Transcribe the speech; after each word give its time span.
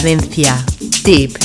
Cadencia 0.00 0.64
Deep. 1.04 1.39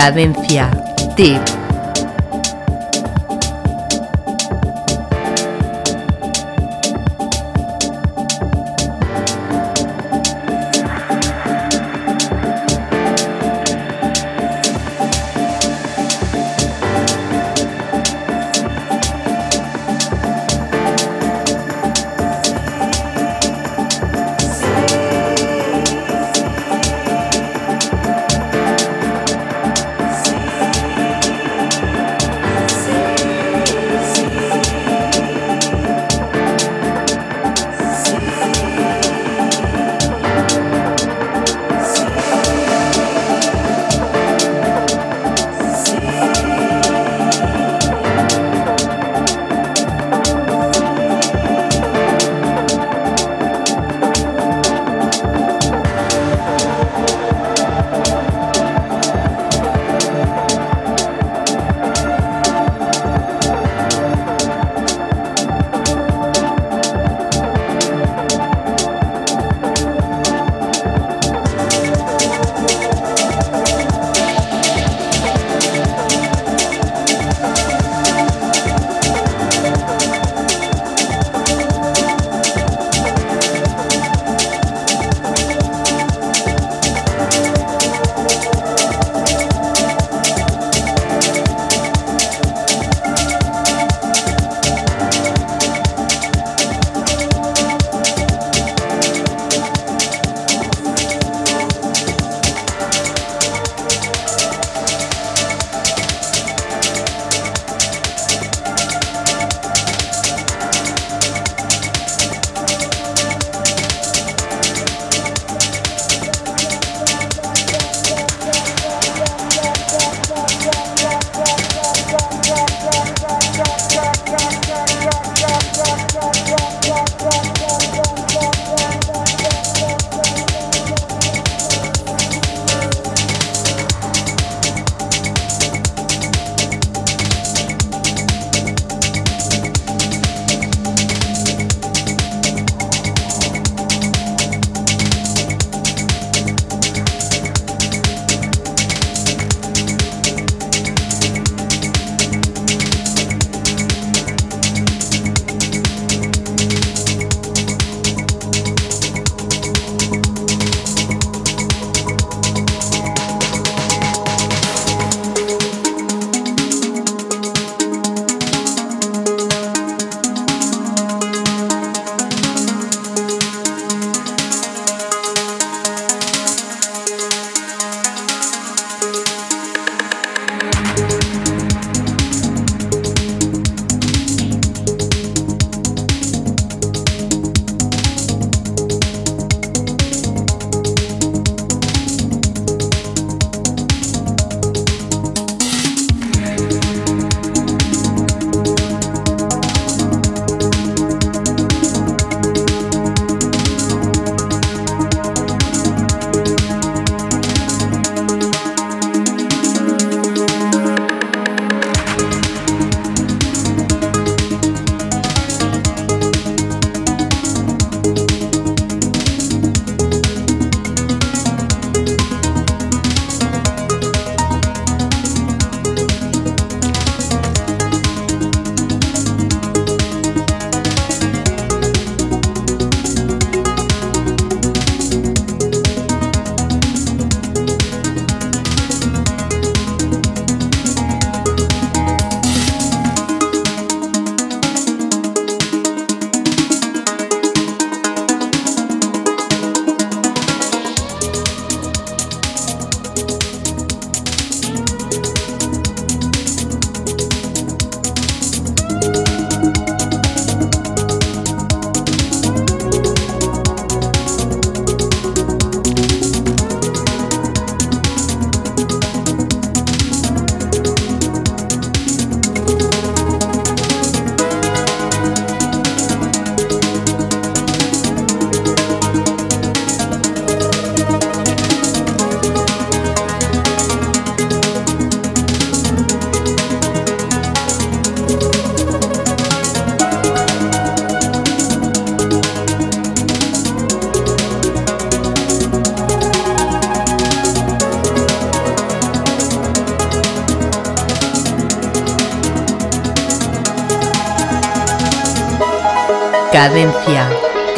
Cadencia. 0.00 0.70
Tip. 1.14 1.59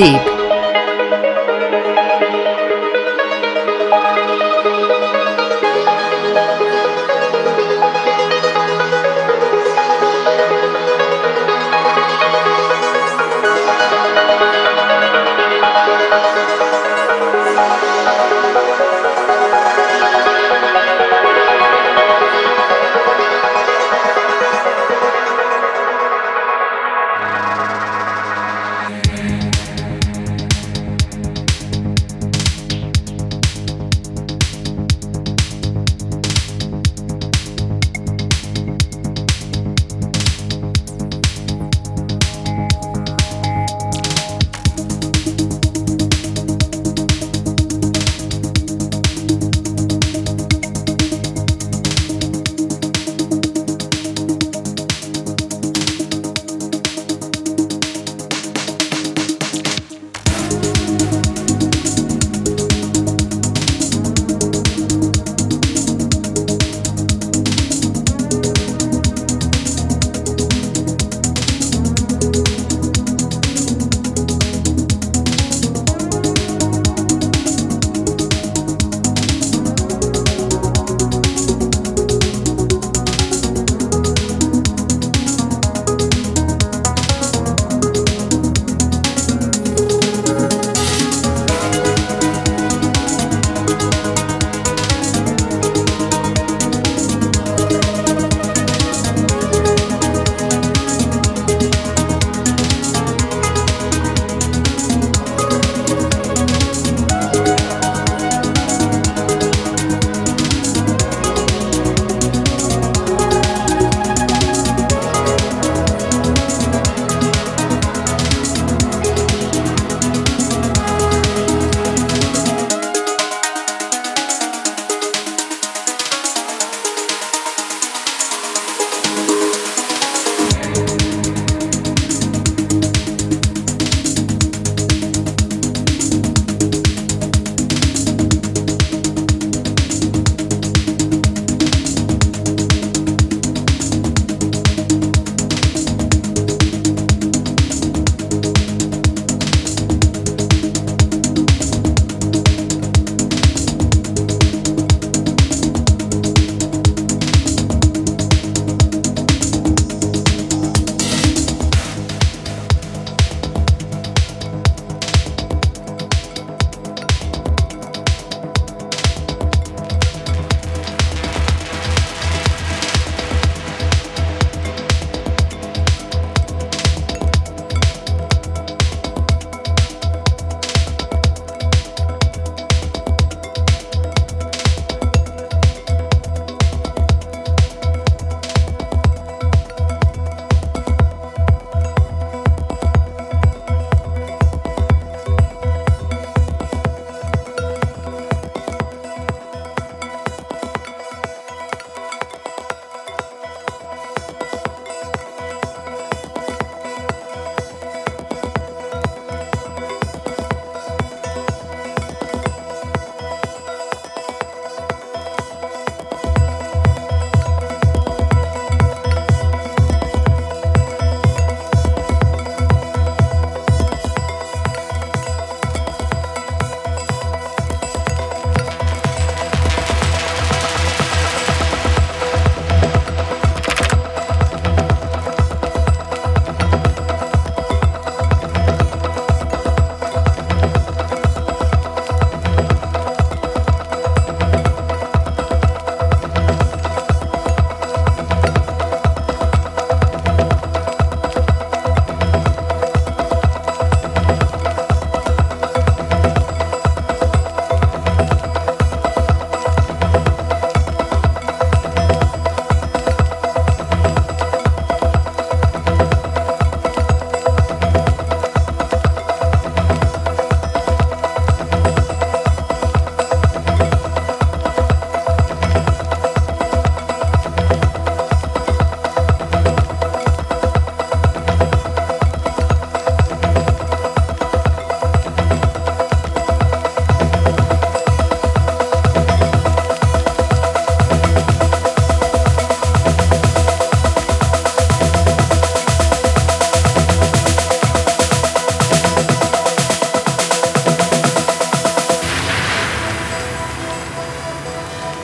Tip. 0.03 0.32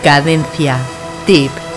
Cadencia. 0.09 0.81
Tip. 1.27 1.68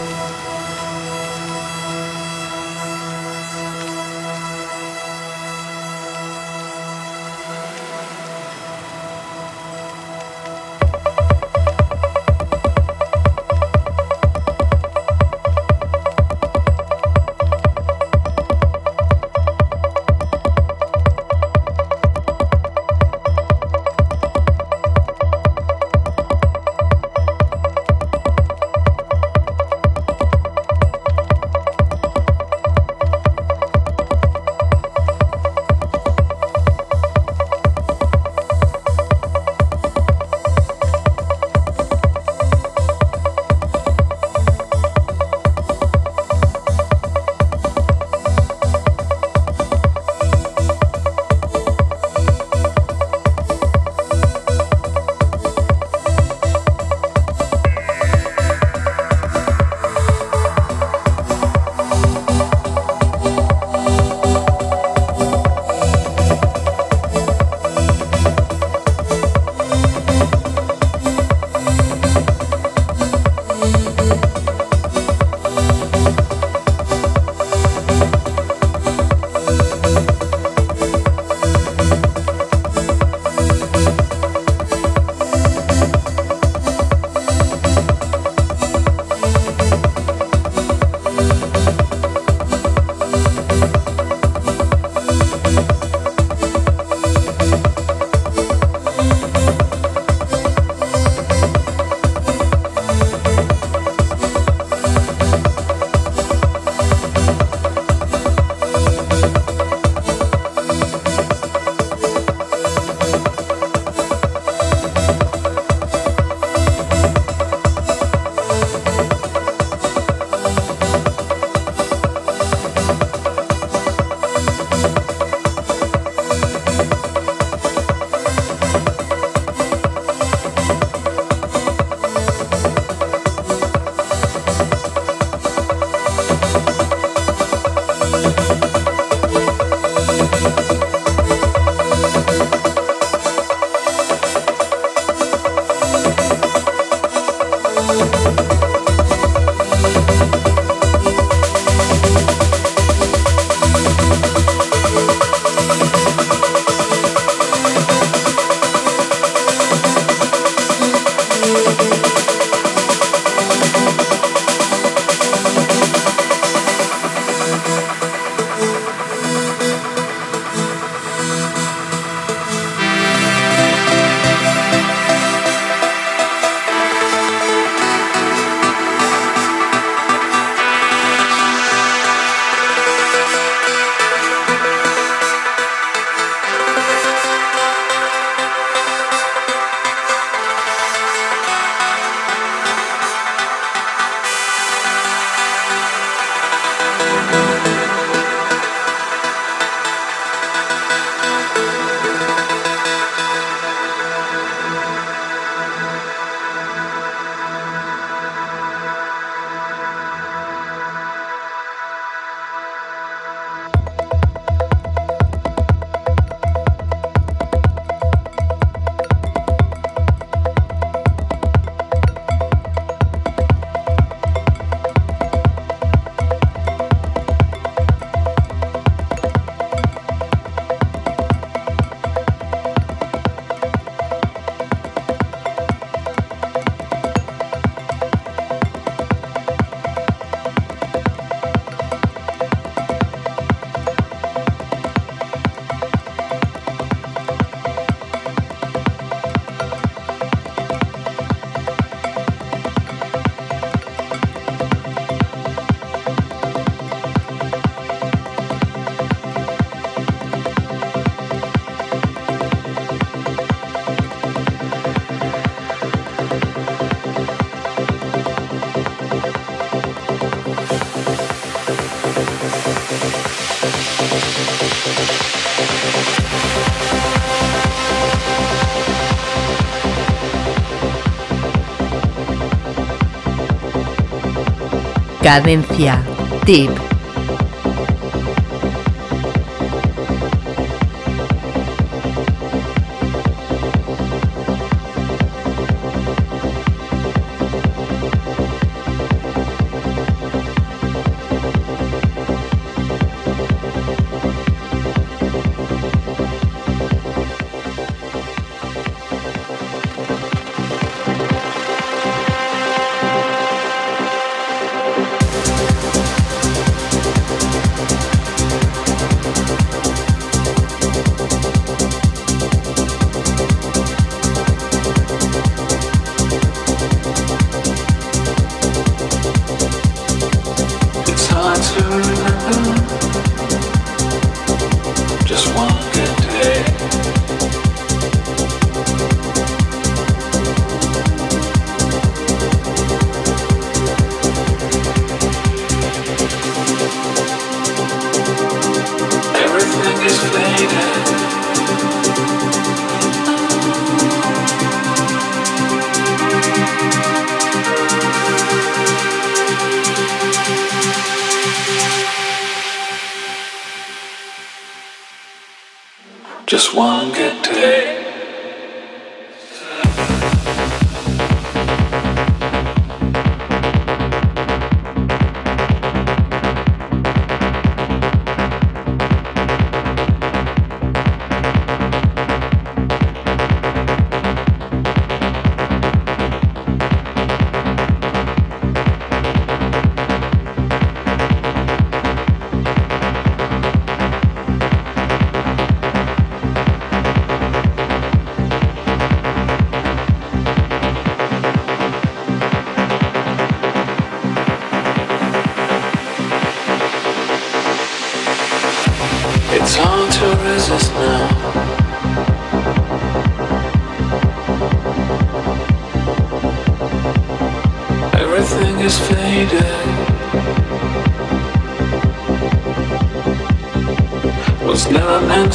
Cadencia. 285.22 286.02
Tip. 286.46 286.91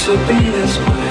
To 0.07 0.17
be 0.29 0.39
this 0.51 0.79
way. 0.79 1.09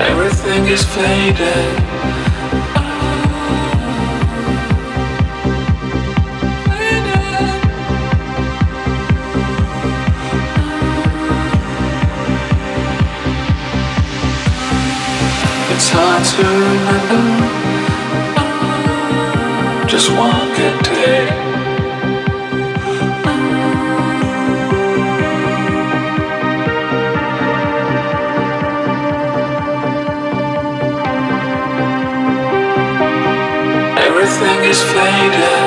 Everything 0.00 0.66
is 0.66 0.84
faded. 0.84 1.36
It's 15.72 15.88
hard 15.90 16.22
to 16.34 16.42
remember 16.68 17.22
just 19.88 20.10
one 20.10 20.54
good 20.54 20.84
day. 20.84 21.55
Is 34.68 34.82
faded. 34.82 35.65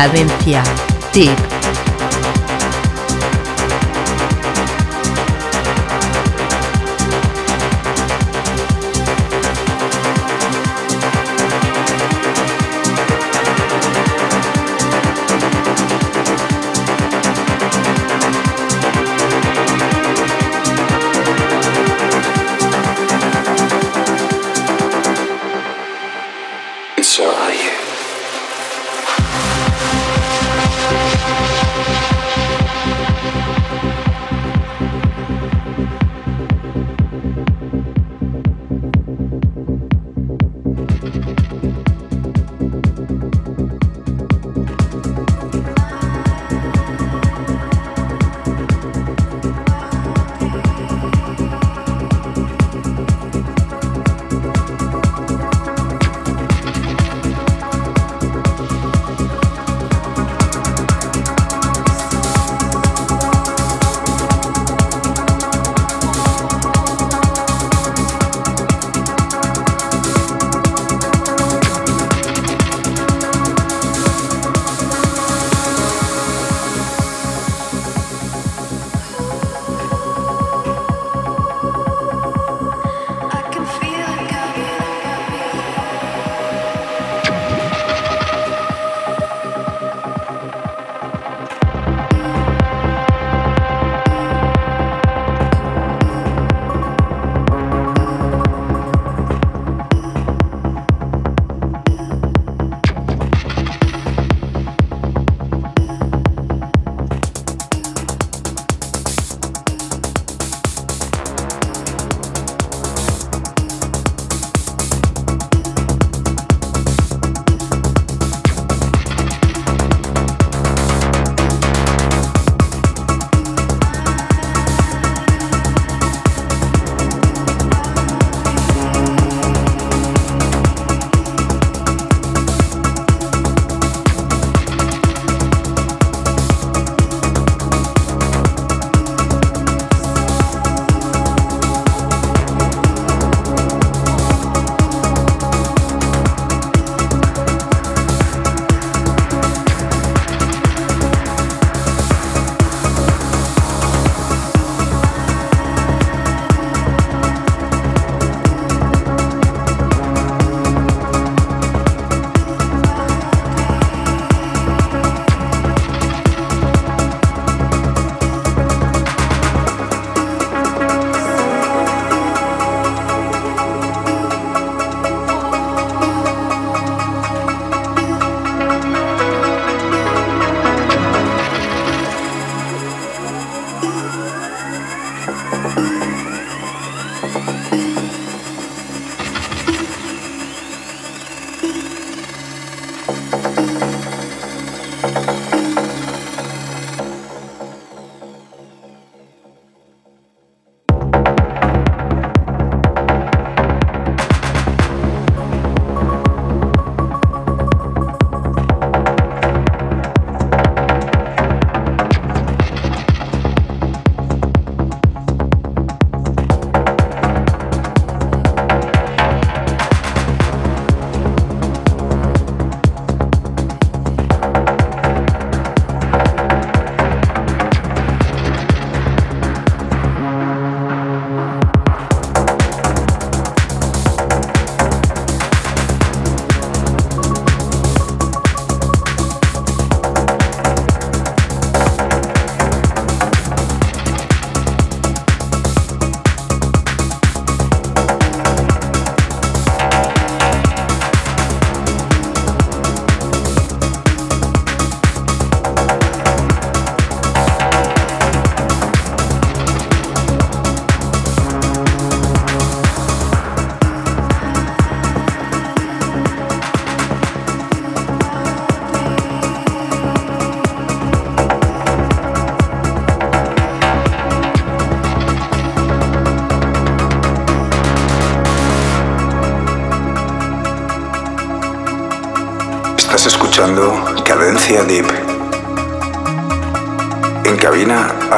Cadencia. 0.00 0.62
Tip. 1.12 1.59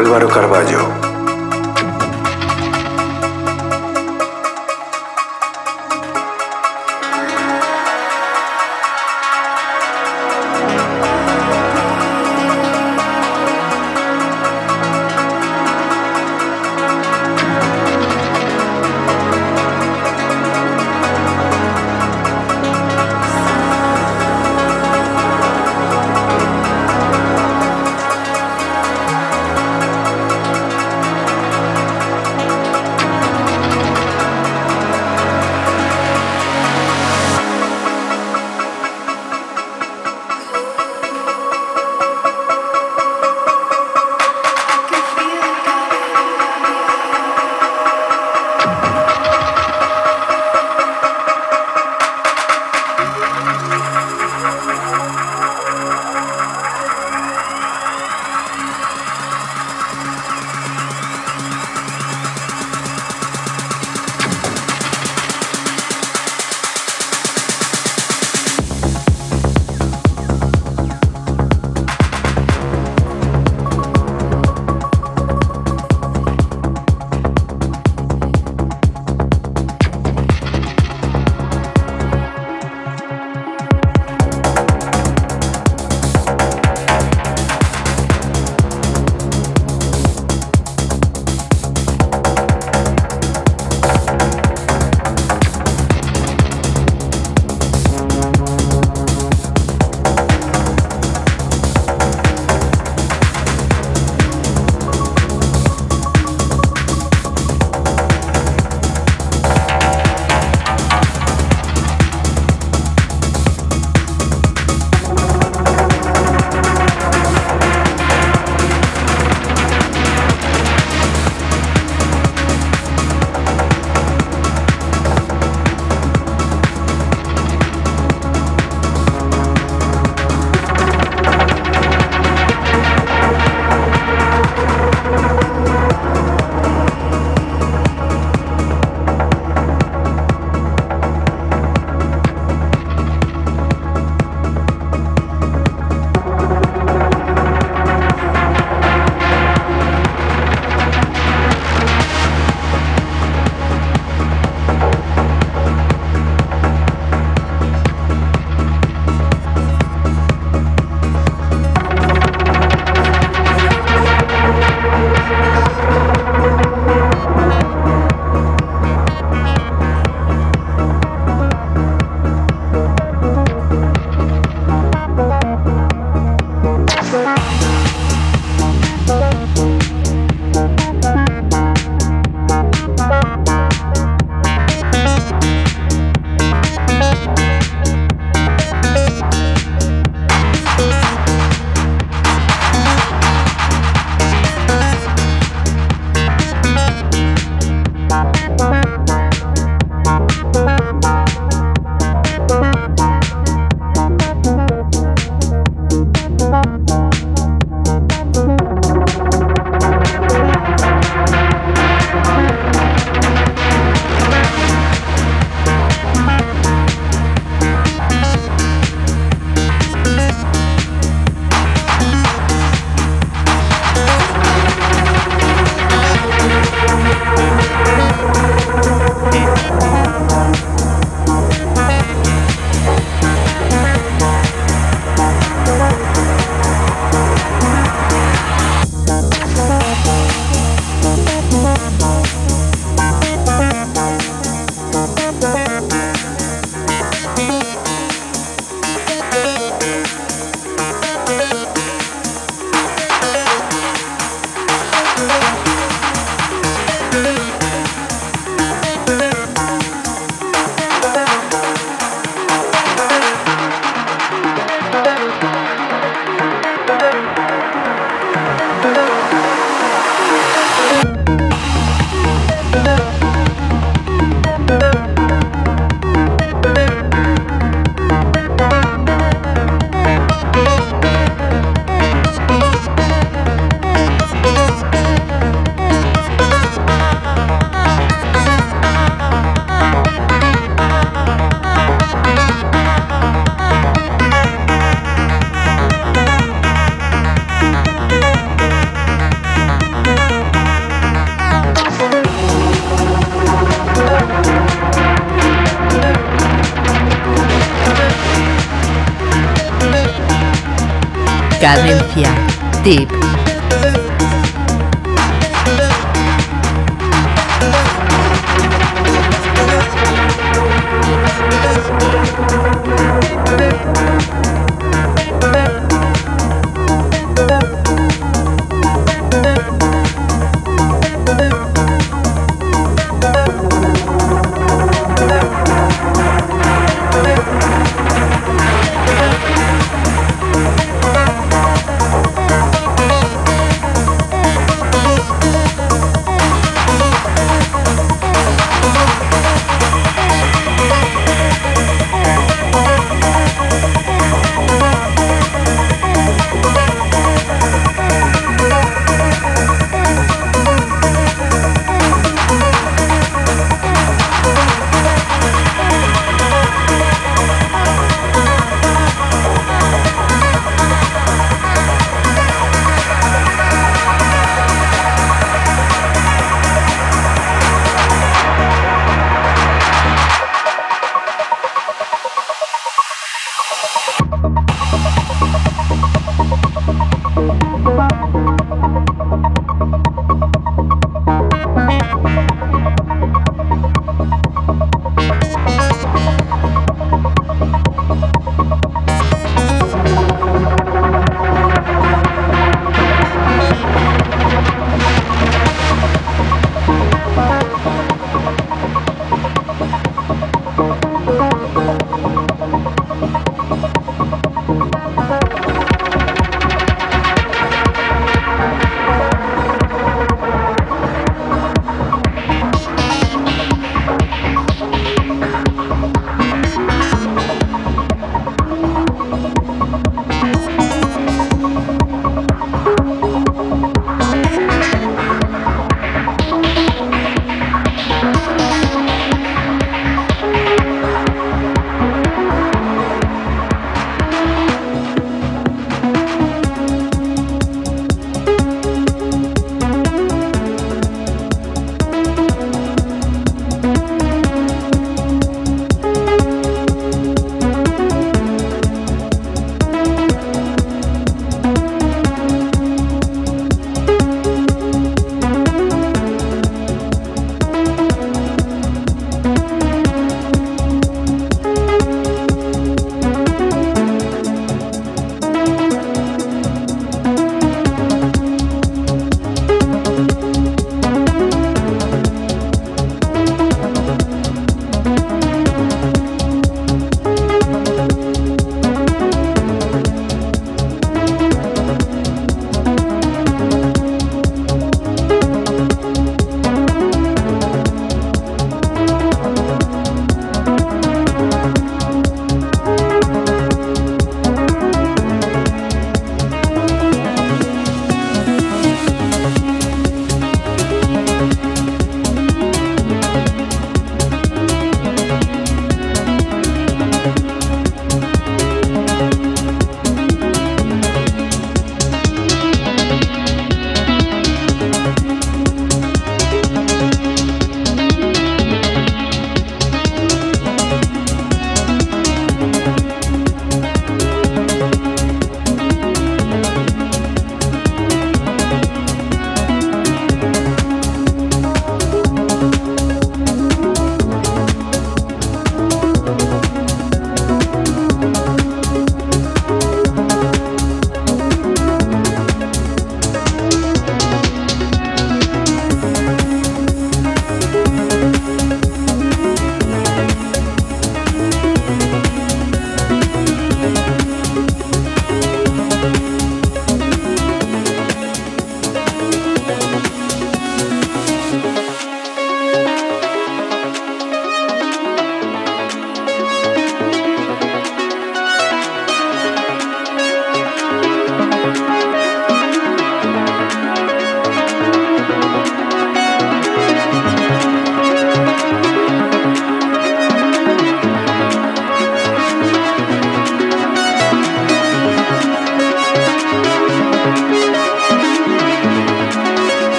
Álvaro 0.00 0.28
Carballo. 0.28 0.89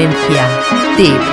Cadencia. 0.00 0.48
Tip. 0.96 1.29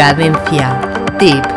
Cadencia. 0.00 0.80
Tip. 1.18 1.49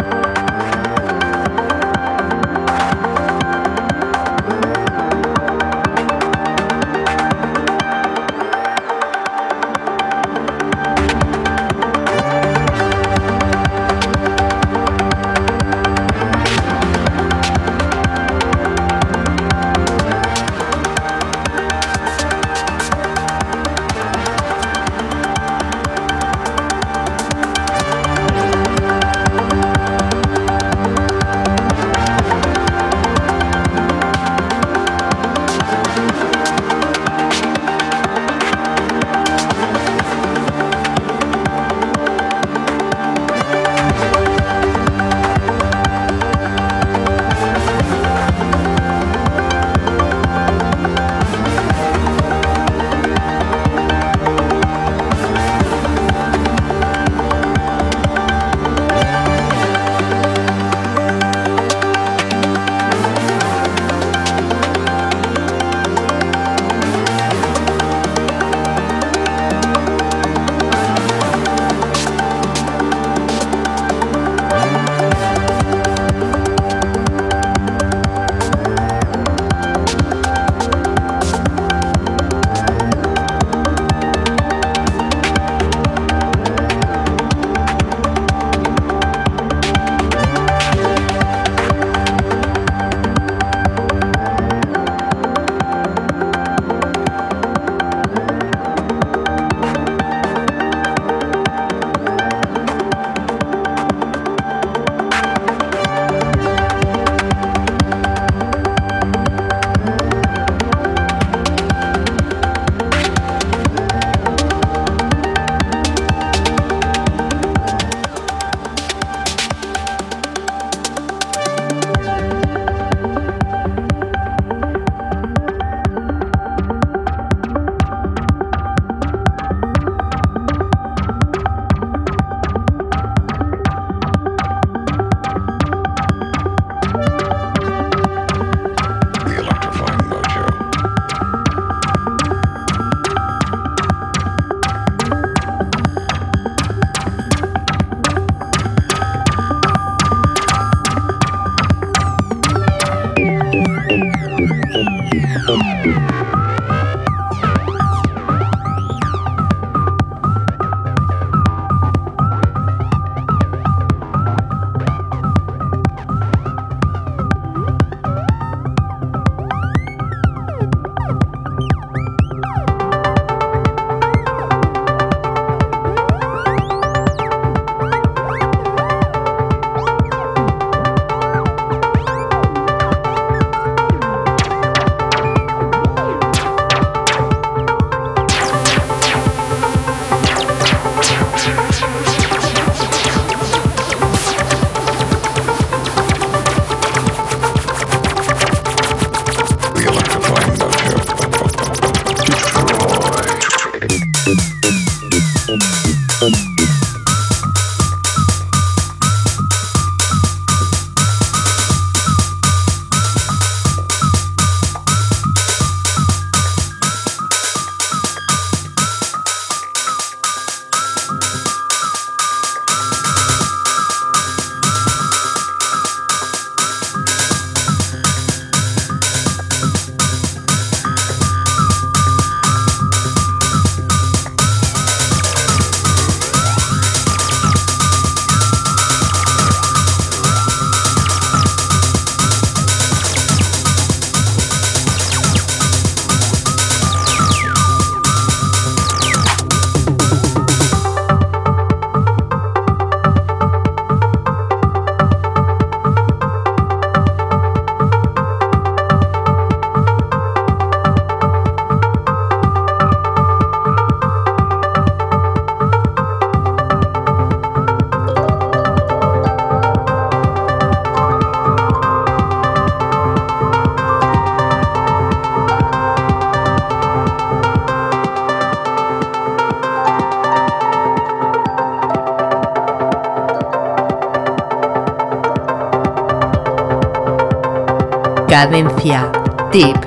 Cadencia. 288.44 289.10
Tip. 289.54 289.83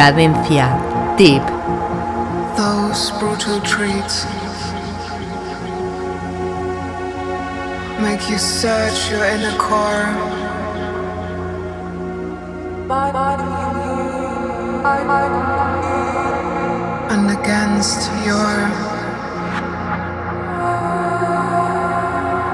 Cadencia. 0.00 0.66
Deep. 1.18 1.44
Those 2.56 3.10
brutal 3.20 3.60
treats 3.60 4.24
make 8.00 8.30
you 8.30 8.38
search 8.38 9.10
your 9.10 9.22
inner 9.26 9.54
core. 9.58 10.08
And 17.12 17.30
against 17.38 18.10
your 18.24 18.56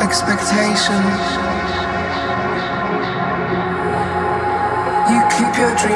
expectations. 0.02 1.35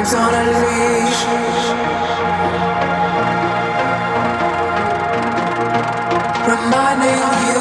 Dreams 0.01 0.13
on 0.15 0.33
a 0.33 0.43
leash. 0.61 1.21
Reminding 6.47 7.21
you, 7.47 7.60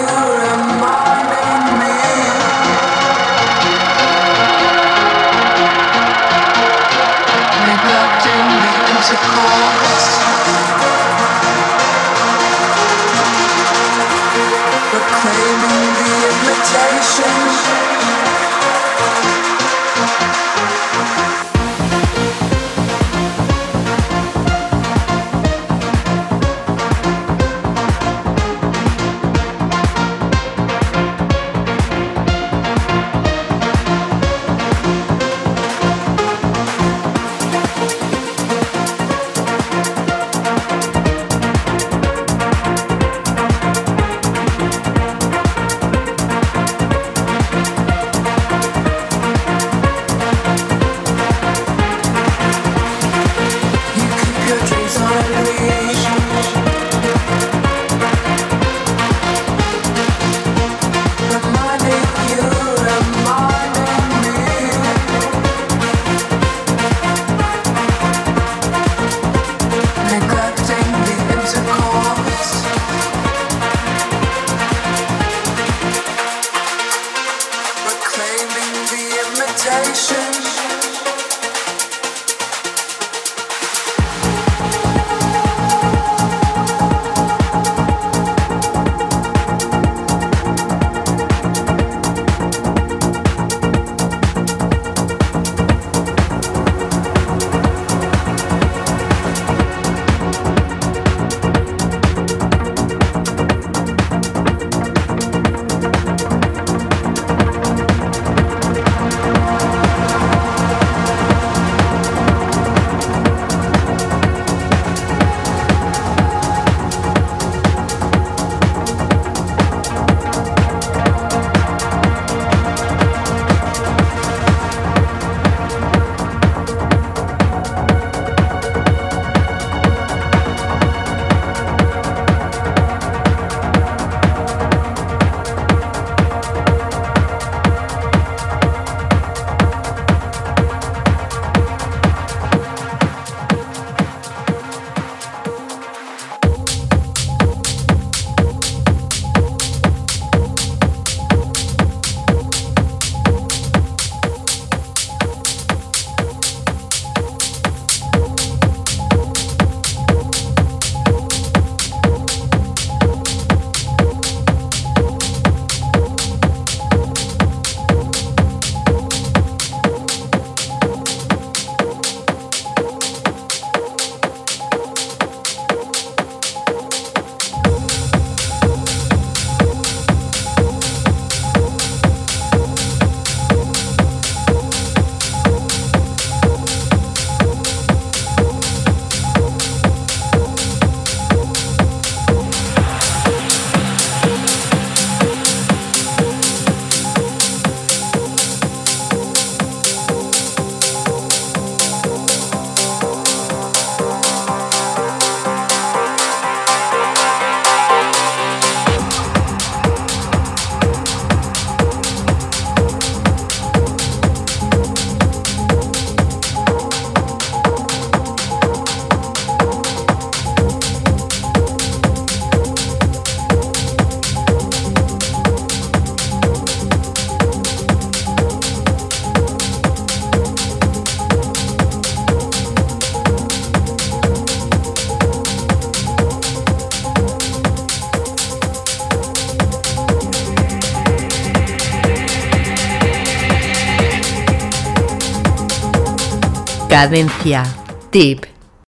Cadencia. 247.00 247.62
Tip. 248.10 248.49